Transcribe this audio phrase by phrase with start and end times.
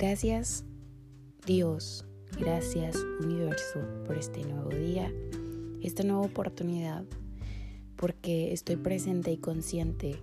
[0.00, 0.64] Gracias
[1.44, 2.04] Dios,
[2.38, 5.12] gracias universo por este nuevo día,
[5.82, 7.04] esta nueva oportunidad,
[7.96, 10.20] porque estoy presente y consciente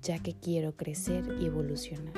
[0.00, 2.14] ya que quiero crecer y evolucionar.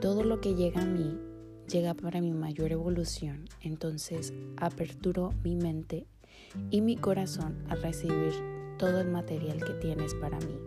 [0.00, 1.20] Todo lo que llega a mí
[1.68, 6.08] llega para mi mayor evolución, entonces aperturo mi mente
[6.68, 8.32] y mi corazón a recibir
[8.76, 10.58] todo el material que tienes para mí.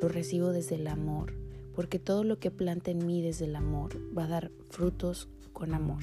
[0.00, 1.34] Lo recibo desde el amor,
[1.76, 5.74] porque todo lo que planta en mí desde el amor va a dar frutos con
[5.74, 6.02] amor.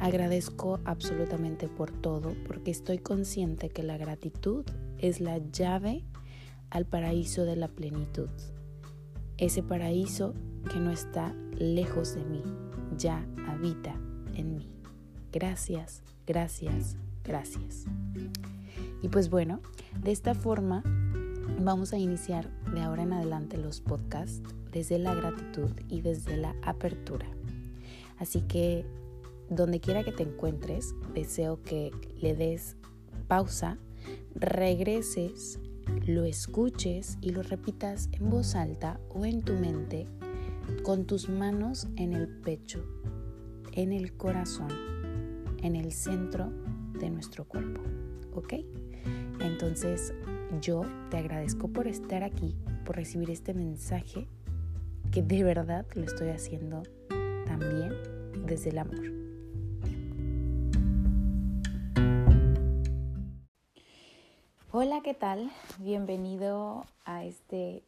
[0.00, 4.64] Agradezco absolutamente por todo porque estoy consciente que la gratitud
[4.98, 6.04] es la llave
[6.70, 8.30] al paraíso de la plenitud.
[9.36, 10.34] Ese paraíso
[10.72, 12.42] que no está lejos de mí,
[12.96, 13.94] ya habita
[14.34, 14.70] en mí.
[15.32, 17.84] Gracias, gracias, gracias.
[19.02, 19.60] Y pues bueno,
[20.02, 20.82] de esta forma
[21.58, 26.54] vamos a iniciar de ahora en adelante los podcasts desde la gratitud y desde la
[26.62, 27.26] apertura.
[28.18, 28.84] Así que
[29.48, 31.90] donde quiera que te encuentres, deseo que
[32.20, 32.76] le des
[33.26, 33.78] pausa,
[34.34, 35.58] regreses,
[36.06, 40.06] lo escuches y lo repitas en voz alta o en tu mente
[40.84, 42.84] con tus manos en el pecho,
[43.72, 44.70] en el corazón,
[45.62, 46.52] en el centro
[46.98, 47.80] de nuestro cuerpo.
[48.34, 48.54] ¿Ok?
[49.40, 50.14] Entonces
[50.60, 54.26] yo te agradezco por estar aquí, por recibir este mensaje
[55.12, 56.82] que de verdad lo estoy haciendo
[57.46, 57.92] también
[58.46, 59.20] desde el amor.
[64.72, 65.50] Hola, ¿qué tal?
[65.78, 67.82] Bienvenido a este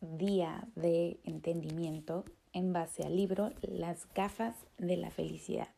[0.00, 5.68] día de entendimiento en base al libro Las gafas de la felicidad.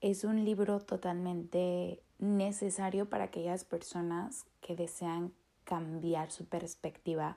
[0.00, 5.32] Es un libro totalmente necesario para aquellas personas que desean
[5.64, 7.36] cambiar su perspectiva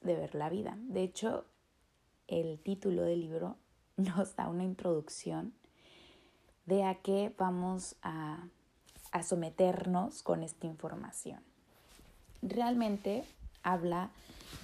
[0.00, 0.76] de ver la vida.
[0.78, 1.44] De hecho,
[2.28, 3.56] el título del libro
[3.96, 5.54] nos da una introducción
[6.66, 8.48] de a qué vamos a,
[9.22, 11.40] someternos con esta información.
[12.42, 13.24] Realmente
[13.62, 14.10] habla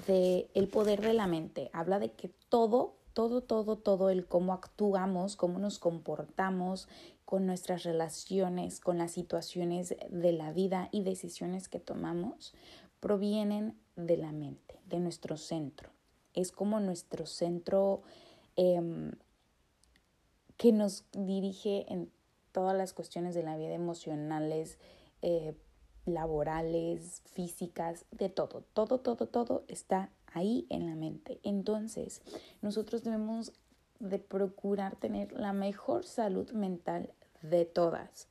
[0.07, 4.53] de el poder de la mente, habla de que todo, todo, todo, todo el cómo
[4.53, 6.87] actuamos, cómo nos comportamos
[7.33, 12.53] con nuestras relaciones, con las situaciones de la vida y decisiones que tomamos,
[13.01, 15.89] provienen de la mente, de nuestro centro.
[16.35, 18.03] Es como nuestro centro
[18.57, 19.13] Em,
[20.59, 22.13] que nos dirige en
[22.53, 24.79] todas las cuestiones de la vida emocionales,
[25.23, 25.57] eh,
[26.05, 31.41] laborales, físicas, de todo, todo, todo, todo está ahí en la mente.
[31.43, 32.21] Entonces,
[32.61, 33.53] nosotros debemos
[33.99, 38.29] de procurar tener la mejor salud mental de todas.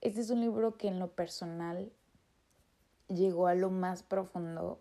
[0.00, 1.90] Este es un libro que en lo personal
[3.08, 4.80] llegó a lo más profundo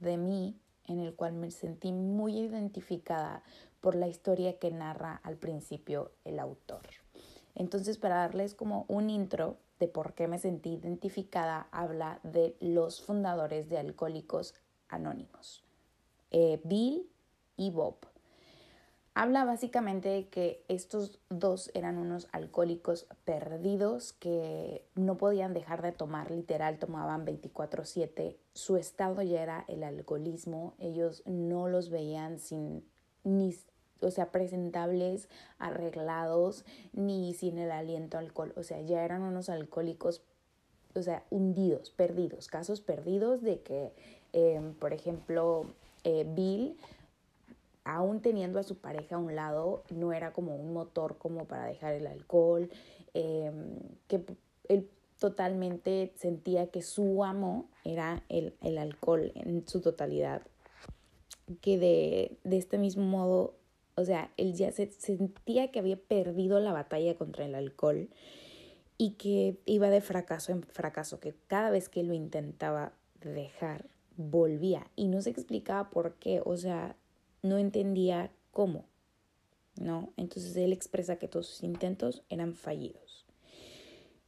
[0.00, 3.42] de mí en el cual me sentí muy identificada
[3.80, 6.82] por la historia que narra al principio el autor.
[7.54, 13.02] Entonces, para darles como un intro de por qué me sentí identificada, habla de los
[13.02, 14.54] fundadores de Alcohólicos
[14.88, 15.64] Anónimos,
[16.30, 17.10] eh, Bill
[17.56, 17.96] y Bob.
[19.18, 25.92] Habla básicamente de que estos dos eran unos alcohólicos perdidos que no podían dejar de
[25.92, 28.36] tomar, literal, tomaban 24/7.
[28.52, 32.84] Su estado ya era el alcoholismo, ellos no los veían sin
[33.24, 33.56] ni,
[34.02, 40.20] o sea, presentables, arreglados, ni sin el aliento alcohol, o sea, ya eran unos alcohólicos,
[40.94, 43.94] o sea, hundidos, perdidos, casos perdidos de que,
[44.34, 45.64] eh, por ejemplo,
[46.04, 46.76] eh, Bill
[47.86, 51.66] aún teniendo a su pareja a un lado, no era como un motor como para
[51.66, 52.68] dejar el alcohol,
[53.14, 54.24] em, que
[54.68, 60.42] él totalmente sentía que su amo era el, el alcohol en su totalidad,
[61.60, 63.54] que de, de, este mismo modo,
[63.94, 68.10] o sea, él ya se sentía que había perdido la batalla contra el alcohol
[68.98, 72.92] y que iba de fracaso en fracaso, que cada vez que lo intentaba
[73.22, 73.86] dejar,
[74.16, 74.90] volvía.
[74.96, 76.96] Y no se explicaba por qué, o sea,
[77.48, 78.84] no entendía cómo,
[79.76, 80.12] ¿no?
[80.16, 83.26] Entonces él expresa que todos sus intentos eran fallidos.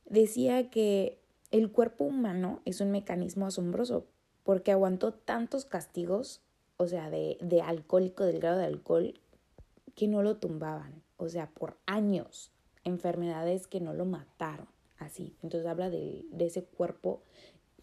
[0.06, 1.20] Decía que
[1.50, 4.06] el cuerpo humano es un mecanismo asombroso
[4.44, 6.40] porque aguantó tantos castigos,
[6.76, 9.20] o sea, de, de alcohólico, del grado de alcohol,
[9.94, 12.52] que no lo tumbaban, o sea, por años,
[12.84, 14.68] enfermedades que no lo mataron,
[14.98, 15.36] así.
[15.42, 17.22] Entonces habla de, de ese cuerpo,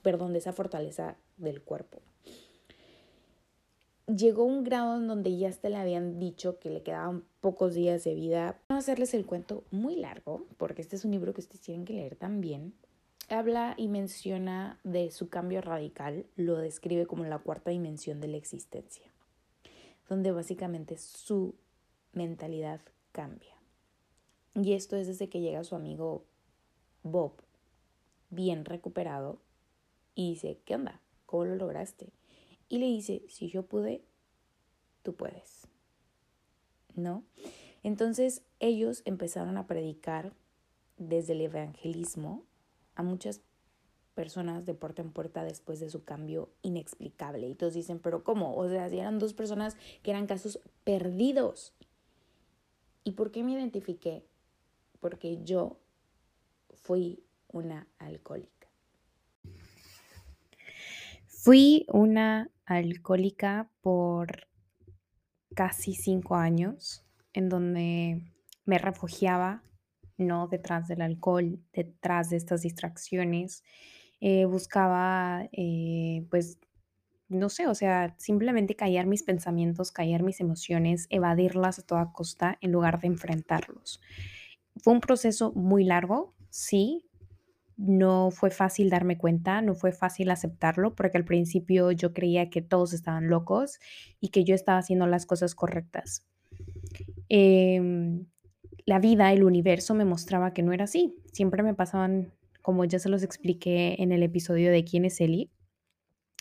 [0.01, 2.01] perdón, de esa fortaleza del cuerpo
[4.07, 8.03] llegó un grado en donde ya hasta le habían dicho que le quedaban pocos días
[8.03, 8.59] de vida.
[8.69, 11.93] No hacerles el cuento muy largo, porque este es un libro que ustedes tienen que
[11.93, 12.73] leer también.
[13.29, 18.37] Habla y menciona de su cambio radical, lo describe como la cuarta dimensión de la
[18.37, 19.05] existencia,
[20.07, 21.55] donde básicamente su
[22.13, 22.81] mentalidad
[23.11, 23.55] cambia.
[24.53, 26.23] Y esto es desde que llega su amigo
[27.01, 27.33] Bob,
[28.29, 29.39] bien recuperado,
[30.13, 31.01] y dice, ¿qué onda?
[31.25, 32.09] ¿Cómo lo lograste?
[32.69, 34.03] Y le dice, si yo pude,
[35.03, 35.67] tú puedes.
[36.95, 37.23] ¿No?
[37.83, 40.33] Entonces ellos empezaron a predicar
[40.97, 42.43] desde el evangelismo
[42.95, 43.41] a muchas
[44.15, 47.47] personas de puerta en puerta después de su cambio inexplicable.
[47.47, 48.55] Y todos dicen, pero ¿cómo?
[48.55, 51.73] O sea, si eran dos personas que eran casos perdidos.
[53.03, 54.25] ¿Y por qué me identifiqué?
[54.99, 55.77] Porque yo
[56.73, 58.54] fui una alcohólica.
[61.45, 64.47] Fui una alcohólica por
[65.53, 68.23] casi cinco años en donde
[68.65, 69.61] me refugiaba,
[70.17, 70.47] ¿no?
[70.47, 73.63] Detrás del alcohol, detrás de estas distracciones.
[74.21, 76.57] Eh, buscaba, eh, pues,
[77.29, 82.57] no sé, o sea, simplemente callar mis pensamientos, callar mis emociones, evadirlas a toda costa
[82.59, 84.01] en lugar de enfrentarlos.
[84.77, 87.05] Fue un proceso muy largo, sí.
[87.77, 92.61] No fue fácil darme cuenta, no fue fácil aceptarlo, porque al principio yo creía que
[92.61, 93.79] todos estaban locos
[94.21, 96.25] y que yo estaba haciendo las cosas correctas.
[97.29, 98.25] Em,
[98.85, 101.15] la vida, el universo me mostraba que no era así.
[101.33, 105.51] Siempre me pasaban, como ya se los expliqué en el episodio de quién es Eli,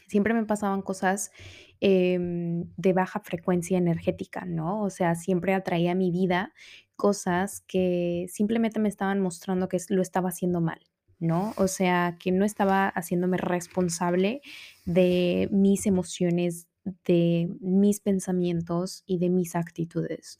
[0.06, 1.32] siempre me pasaban cosas
[1.81, 4.82] em, de baja frecuencia energética, ¿no?
[4.82, 6.52] O sea, siempre atraía a mi vida
[6.96, 10.81] cosas que simplemente me estaban mostrando que lo estaba haciendo mal.
[11.19, 11.55] ¿No?
[11.56, 14.43] O sea, que no estaba haciéndome responsable
[14.84, 16.69] de mis emociones,
[17.05, 20.38] de mis pensamientos y de mis actitudes.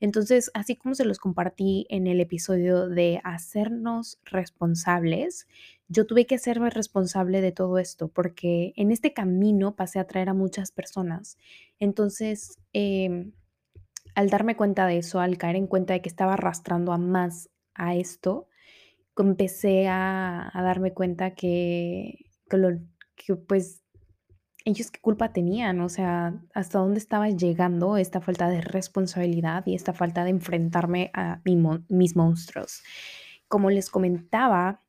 [0.00, 5.46] Entonces, así como se los compartí en el episodio de hacernos responsables,
[5.88, 10.30] yo tuve que hacerme responsable de todo esto porque en este camino pasé a traer
[10.30, 11.36] a muchas personas.
[11.78, 13.32] Entonces, em,
[14.14, 17.50] al darme cuenta de eso, al caer en cuenta de que estaba arrastrando a más
[17.74, 18.48] a esto,
[19.22, 22.26] empecé a, darme cuenta que,
[23.46, 23.82] pues
[24.64, 29.74] ellos qué culpa tenían, o sea, hasta dónde estaba llegando esta falta de responsabilidad y
[29.74, 31.40] esta falta de enfrentarme a
[31.88, 32.82] mis monstruos.
[33.48, 34.82] Como les comentaba,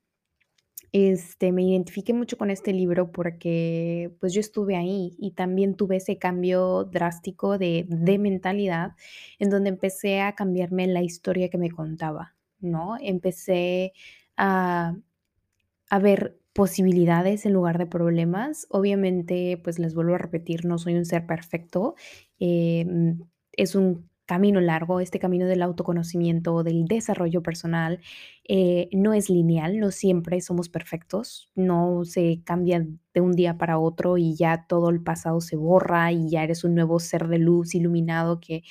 [0.94, 5.98] este, me identifiqué mucho con este libro porque pues yo estuve ahí y también tuve
[5.98, 8.92] ese cambio drástico de, de mentalidad
[9.40, 12.98] en donde empecé a cambiarme la historia que me contaba, ¿no?
[13.00, 13.94] Empecé
[14.38, 14.96] a,
[16.02, 18.68] ver posibilidades en lugar de problemas.
[18.70, 21.96] Obviamente, pues les vuelvo a repetir, no soy un ser perfecto.
[22.40, 23.20] Em,
[23.54, 28.00] es un camino largo, este camino del autoconocimiento, del desarrollo personal,
[28.54, 33.80] eh, no es lineal, no siempre somos perfectos, no se cambia de un día para
[33.80, 37.38] otro y ya todo el pasado se borra y ya eres un nuevo ser de
[37.38, 38.64] luz iluminado que,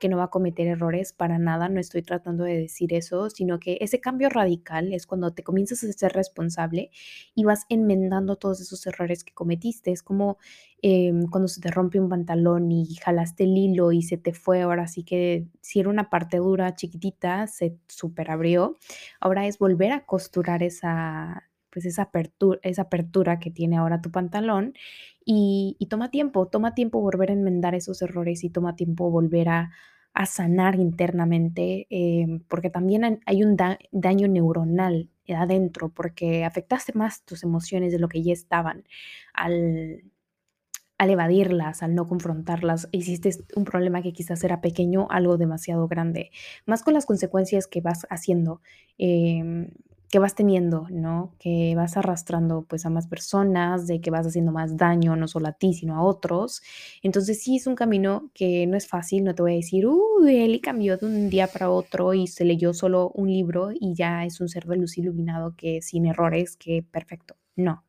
[0.00, 3.60] que no va a cometer errores para nada, no estoy tratando de decir eso, sino
[3.60, 6.90] que ese cambio radical es cuando te comienzas a ser responsable
[7.36, 10.38] y vas enmendando todos esos errores que cometiste, es como
[10.80, 14.62] Em, cuando se te rompe un pantalón y jalaste el hilo y se te fue,
[14.62, 18.76] ahora sí que si era una parte dura, chiquitita, se super abrió.
[19.28, 24.10] Ahora es volver a costurar esa, pues esa apertura, esa apertura que tiene ahora tu
[24.10, 24.72] pantalón
[25.22, 29.70] y, toma tiempo, toma tiempo volver a enmendar esos errores y toma tiempo volver a,
[30.26, 33.56] sanar internamente, em, porque también hay un
[33.92, 38.84] daño neuronal adentro, porque afectaste más tus emociones de lo que ya estaban
[39.34, 40.02] al
[40.98, 46.30] al evadirlas, al no confrontarlas, hiciste un problema que quizás era pequeño, algo demasiado grande,
[46.66, 48.60] más con las consecuencias que vas haciendo,
[48.98, 49.70] em,
[50.10, 51.34] que vas teniendo, ¿no?
[51.38, 55.48] Que vas arrastrando pues a más personas, de que vas haciendo más daño, no solo
[55.48, 56.62] a ti, sino a otros.
[57.02, 60.36] Entonces sí es un camino que no es fácil, no te voy a decir, uy,
[60.44, 64.24] él cambió de un día para otro y se leyó solo un libro y ya
[64.24, 67.36] es un ser de luz iluminado que sin errores, que perfecto.
[67.56, 67.84] No,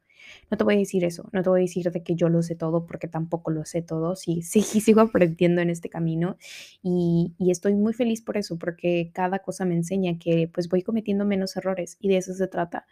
[0.50, 2.42] no te voy a decir eso, no te voy a decir de que yo lo
[2.42, 6.38] sé todo porque tampoco lo sé todo, sí, sí, sigo aprendiendo en este camino
[6.82, 10.82] y, y estoy muy feliz por eso, porque cada cosa me enseña que pues voy
[10.82, 12.86] cometiendo menos errores y de eso se trata,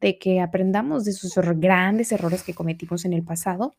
[0.00, 3.74] de que aprendamos de esos grandes errores que cometimos en el pasado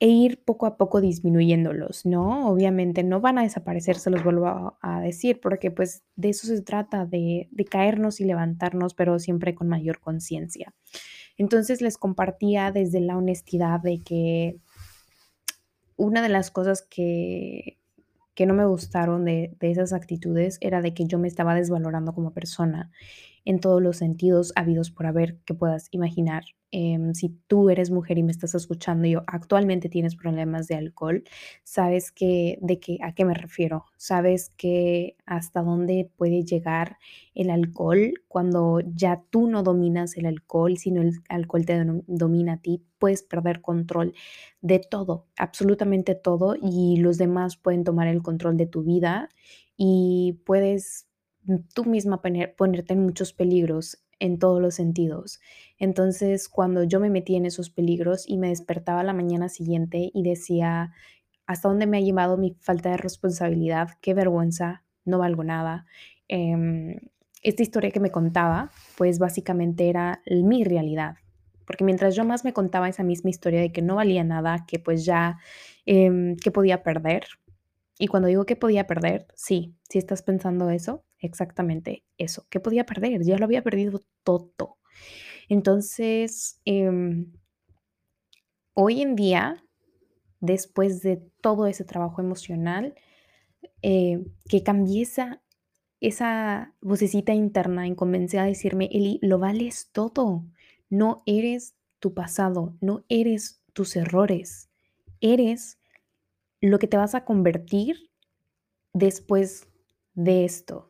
[0.00, 2.48] e ir poco a poco disminuyéndolos, ¿no?
[2.48, 6.62] Obviamente no van a desaparecer, se los vuelvo a, decir, porque pues de eso se
[6.62, 10.74] trata, de, de caernos y levantarnos, pero siempre con mayor conciencia.
[11.40, 14.58] Entonces les compartía desde la honestidad de que
[15.96, 17.78] una de las cosas que,
[18.34, 22.34] que no me gustaron de, esas actitudes era de que yo me estaba desvalorando como
[22.34, 22.90] persona.
[23.44, 26.44] En todos los sentidos habidos por haber que puedas imaginar.
[26.72, 31.24] Em, si tú eres mujer y me estás escuchando y actualmente tienes problemas de alcohol,
[31.64, 33.86] sabes que de qué a qué me refiero.
[33.96, 36.98] Sabes que hasta dónde puede llegar
[37.34, 42.56] el alcohol cuando ya tú no dominas el alcohol, sino el alcohol te domina a
[42.58, 44.14] ti, puedes perder control
[44.60, 49.28] de todo, absolutamente todo y los demás pueden tomar el control de tu vida
[49.76, 51.06] y puedes
[51.74, 55.40] tú misma ponerte en muchos peligros en todos los sentidos.
[55.78, 60.22] Entonces, cuando yo me metí en esos peligros y me despertaba la mañana siguiente y
[60.22, 60.92] decía,
[61.46, 63.88] ¿hasta dónde me ha llevado mi falta de responsabilidad?
[64.00, 65.86] Qué vergüenza, no valgo nada.
[66.28, 67.00] Em,
[67.42, 71.16] esta historia que me contaba, pues básicamente era mi realidad.
[71.66, 74.78] Porque mientras yo más me contaba esa misma historia de que no valía nada, que
[74.78, 75.38] pues ya,
[75.86, 77.24] eh, que podía perder.
[77.98, 82.46] Y cuando digo que podía perder, sí, si estás pensando eso, exactamente eso.
[82.50, 83.22] ¿Qué podía perder?
[83.24, 84.78] Ya lo había perdido todo.
[85.48, 87.32] Entonces, em,
[88.74, 89.64] hoy en día,
[90.40, 92.94] después de todo ese trabajo emocional,
[93.82, 95.42] eh, que cambié esa,
[96.00, 100.46] esa vocecita interna en convencer a decirme, Eli, lo vales todo.
[100.88, 104.70] No eres tu pasado, no eres tus errores,
[105.20, 105.78] eres
[106.60, 108.10] lo que te vas a convertir
[108.92, 109.68] después
[110.14, 110.89] de esto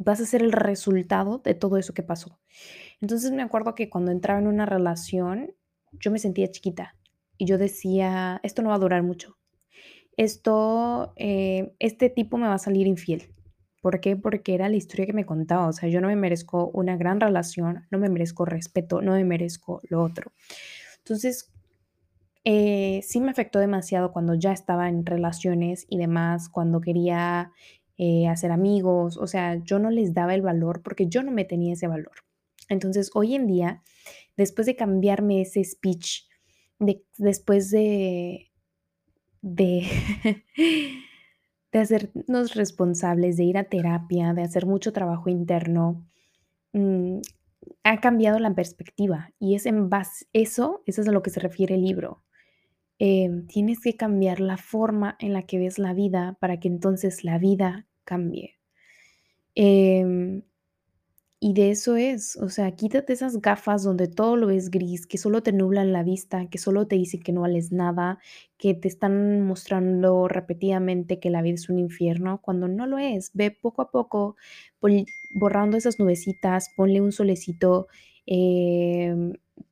[0.00, 2.40] vas a ser el resultado de todo eso que pasó.
[3.00, 5.54] Entonces me acuerdo que cuando entraba en una relación,
[5.92, 6.96] yo me sentía chiquita
[7.36, 9.36] y yo decía, esto no va a durar mucho.
[10.16, 13.34] Esto, eh, este tipo me va a salir infiel.
[13.82, 14.16] ¿Por qué?
[14.16, 15.66] Porque era la historia que me contaba.
[15.68, 19.24] O sea, yo no me merezco una gran relación, no me merezco respeto, no me
[19.24, 20.32] merezco lo otro.
[20.98, 21.50] Entonces,
[22.44, 27.52] eh, sí me afectó demasiado cuando ya estaba en relaciones y demás, cuando quería
[28.02, 31.44] eh, hacer amigos, o sea, yo no les daba el valor porque yo no me
[31.44, 32.24] tenía ese valor.
[32.70, 33.82] Entonces, hoy en día,
[34.38, 36.22] después de cambiarme ese speech,
[36.78, 38.50] de, después de,
[39.42, 39.86] de,
[41.74, 46.08] hacernos responsables, de ir a terapia, de hacer mucho trabajo interno,
[46.72, 47.18] mm,
[47.84, 51.40] ha cambiado la perspectiva y es en base, eso, eso es a lo que se
[51.40, 52.24] refiere el libro.
[52.98, 57.24] Em, tienes que cambiar la forma en la que ves la vida para que entonces
[57.24, 58.56] la vida cambie.
[59.54, 60.42] Em,
[61.42, 65.18] y de eso es, o sea, quítate esas gafas donde todo lo es gris, que
[65.18, 68.18] solo te nublan la vista, que solo te dicen que no vales nada,
[68.58, 73.30] que te están mostrando repetidamente que la vida es un infierno, cuando no lo es.
[73.34, 74.36] Ve poco a poco
[75.30, 77.88] borrando esas nubecitas, ponle un solecito.
[78.26, 79.14] Eh,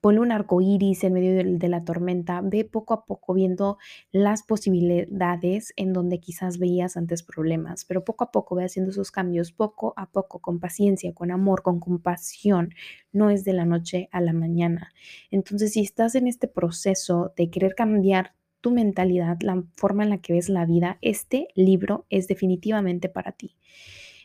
[0.00, 3.78] ponle un arco iris en medio de, la tormenta, ve poco a poco viendo
[4.12, 9.10] las posibilidades en donde quizás veías antes problemas, pero poco a poco ve haciendo esos
[9.10, 12.74] cambios, poco a poco, con paciencia, con amor, con compasión,
[13.12, 14.92] no es de la noche a la mañana.
[15.30, 20.18] Entonces, si estás en este proceso de querer cambiar tu mentalidad, la forma en la
[20.18, 23.56] que ves la vida, este libro es definitivamente para ti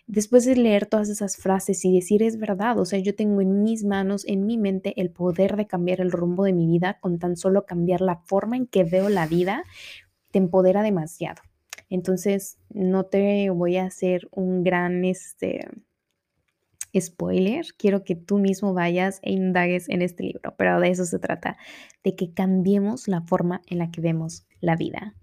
[0.08, 3.64] después de leer todas esas frases y decir es verdad, o sea, yo tengo en
[3.64, 7.20] mis manos, en mi mente, el poder de cambiar el rumbo de mi vida con
[7.20, 9.64] tan solo cambiar la forma en que veo la vida,
[10.32, 11.42] te empodera demasiado.
[11.90, 15.68] Entonces, no te voy a hacer un gran este,
[17.00, 21.20] spoiler, quiero que tú mismo vayas e indagues en este libro, pero de eso se
[21.20, 21.58] trata,
[22.04, 25.16] de que cambiemos la forma en la que vemos la vida.